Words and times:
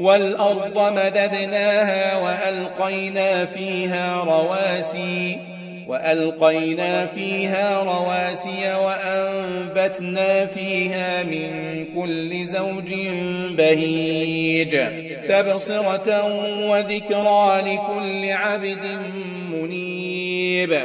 والأرض 0.00 0.78
مددناها 0.78 2.16
وألقينا 2.16 3.44
فيها 3.44 4.16
رواسي 4.16 5.38
وألقينا 5.86 7.06
فيها 7.06 7.82
رواسي 7.82 8.74
وأنبتنا 8.74 10.46
فيها 10.46 11.22
من 11.22 11.84
كل 11.96 12.44
زوج 12.44 12.94
بهيج. 13.50 14.78
تبصرة 15.28 16.24
وذكرى 16.70 17.60
لكل 17.60 18.32
عبد 18.32 18.84
منيب. 19.52 20.82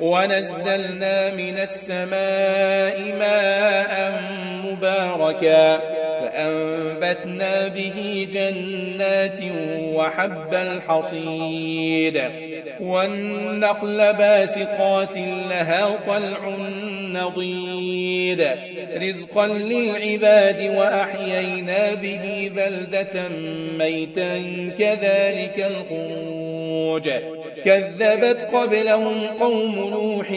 ونزلنا 0.00 1.34
من 1.34 1.58
السماء 1.58 3.14
ماء 3.18 4.22
مباركا. 4.64 5.95
فأنبتنا 6.36 7.68
به 7.68 8.28
جنات 8.32 9.40
وحب 9.94 10.54
الحصيد 10.54 12.20
والنخل 12.80 14.12
باسقات 14.12 15.16
لها 15.50 15.96
طلع 16.06 16.56
نضيد 17.12 18.46
رزقا 18.96 19.46
للعباد 19.46 20.70
وأحيينا 20.76 21.94
به 21.94 22.50
بلدة 22.56 23.28
ميتا 23.78 24.38
كذلك 24.78 25.66
الخروج 25.70 27.10
كذبت 27.64 28.54
قبلهم 28.54 29.26
قوم 29.26 29.74
نوح 29.74 30.30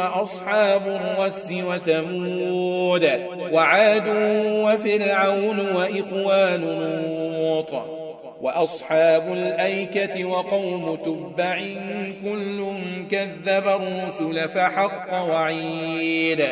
وأصحاب 0.00 0.82
الرس 0.86 1.52
وثمود 1.52 3.10
وعاد 3.52 4.08
وفرعون 4.46 5.60
وإخوان 5.60 6.60
لوط 6.60 7.70
وأصحاب 8.42 9.32
الأيكة 9.32 10.24
وقوم 10.24 10.96
تبع 10.96 11.60
كل 12.24 12.64
كذب 13.10 13.68
الرسل 13.68 14.48
فحق 14.48 15.22
وعيد 15.30 16.44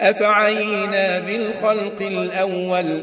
أفعينا 0.00 1.18
بالخلق 1.18 2.02
الأول 2.02 3.02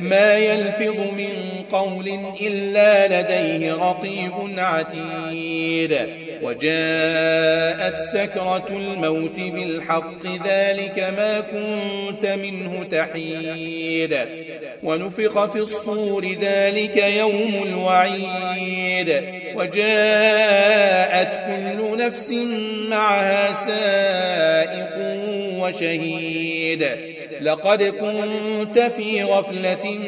ما 0.00 0.34
يلفظ 0.34 1.00
من 1.00 1.64
قول 1.72 2.18
إلا 2.40 3.06
لديه 3.06 3.74
رقيب 3.74 4.32
عتيد. 4.58 5.98
وجاءت 6.42 8.00
سكرة 8.00 8.66
الموت 8.70 9.40
بالحق 9.40 10.26
ذلك 10.46 11.14
ما 11.16 11.40
كنت 11.40 12.26
منه 12.26 12.84
تحيد. 12.84 14.18
ونفخ 14.82 15.44
في 15.52 15.58
الصور 15.58 16.26
ذلك 16.40 16.96
يوم 16.96 17.62
الوعيد. 17.68 19.22
وجاءت 19.54 21.32
كل 21.46 21.98
نفس 21.98 22.32
معها 22.88 23.52
سائق 23.52 24.96
وشهيد. 25.58 27.15
لقد 27.40 27.82
كنت 27.82 28.78
في 28.78 29.22
غفلة 29.22 29.98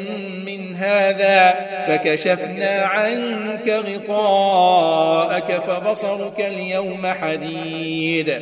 من 0.45 0.75
هذا 0.75 1.69
فكشفنا 1.87 2.69
عنك 2.69 3.69
غطاءك 3.69 5.51
فبصرك 5.51 6.39
اليوم 6.39 7.07
حديد. 7.07 8.41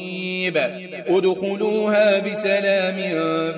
منيب 0.41 0.57
ادخلوها 1.07 2.19
بسلام 2.19 2.97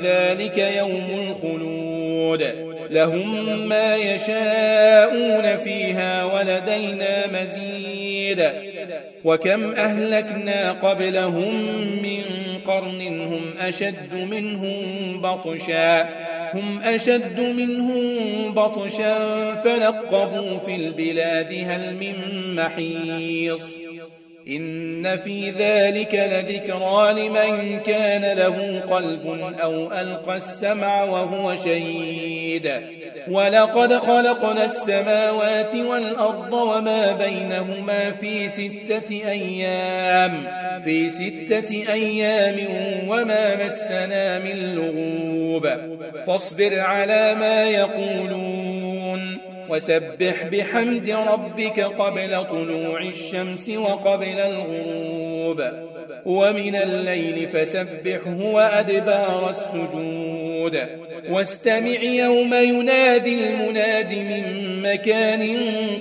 ذلك 0.03 0.57
يوم 0.57 1.07
الخلود. 1.27 2.43
لهم 2.91 3.67
ما 3.67 3.95
يشاءون 3.95 5.57
فيها 5.57 6.23
ولدينا 6.23 7.23
مزيد. 7.27 8.49
وكم 9.23 9.73
أهلكنا 9.73 10.71
قبلهم 10.71 11.53
من 12.03 12.23
قرن 12.65 13.01
هم 13.01 13.41
أشد 13.59 14.13
منهم 14.13 15.21
بطشا. 15.21 16.09
هم 16.53 16.81
أشد 16.83 17.39
منهم 17.39 18.17
بطشا 18.53 19.15
فنقبوا 19.55 20.59
في 20.59 20.75
البلاد 20.75 21.53
هل 21.67 21.95
من 21.95 22.15
محيص. 22.55 23.82
إن 24.47 25.17
في 25.17 25.49
ذلك 25.49 26.15
لذكرى 26.15 27.13
لمن 27.13 27.79
كان 27.79 28.37
له 28.37 28.79
قلب 28.79 29.53
أو 29.63 29.91
ألقى 29.91 30.37
السمع 30.37 31.03
وهو 31.03 31.55
شهيد. 31.55 32.71
ولقد 33.27 33.93
خلقنا 33.93 34.65
السماوات 34.65 35.75
والأرض 35.75 36.53
وما 36.53 37.11
بينهما 37.11 38.11
في 38.11 38.49
ستة 38.49 39.11
أيام. 39.11 40.43
في 40.83 41.09
ستة 41.09 41.93
أيام 41.93 42.55
وما 43.07 43.65
مسنا 43.65 44.39
من 44.39 44.75
لغوب. 44.75 45.69
فاصبر 46.27 46.79
على 46.79 47.35
ما 47.39 47.63
يقولون. 47.63 48.42
وسبح 49.73 50.47
بحمد 50.47 51.09
ربك 51.09 51.79
قبل 51.79 52.47
طلوع 52.49 53.01
الشمس 53.01 53.69
وقبل 53.69 54.39
الغروب 54.39 55.61
ومن 56.25 56.75
الليل 56.75 57.47
فسبحه 57.47 58.41
وأدبار 58.41 59.49
السجود 59.49 60.79
واستمع 61.29 62.03
يوم 62.03 62.53
ينادي 62.53 63.35
المناد 63.49 64.13
من 64.13 64.43
مكان 64.81 65.49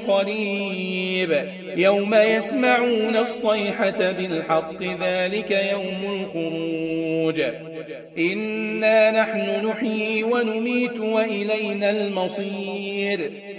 قريب 0.09 1.45
يوم 1.77 2.15
يسمعون 2.15 3.17
الصيحة 3.17 4.13
بالحق 4.13 4.83
ذلك 4.83 5.51
يوم 5.73 6.21
الخروج 6.21 7.43
إنا 8.19 9.11
نحن 9.11 9.67
نحيي 9.67 10.23
ونميت 10.23 11.01
وإلينا 11.01 11.91
المصير 11.91 13.31